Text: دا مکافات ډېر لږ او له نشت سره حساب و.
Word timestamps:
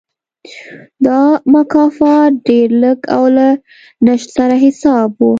دا 1.05 1.21
مکافات 1.53 2.31
ډېر 2.47 2.69
لږ 2.83 2.99
او 3.15 3.23
له 3.35 3.47
نشت 4.05 4.29
سره 4.37 4.55
حساب 4.65 5.09
و. 5.19 5.25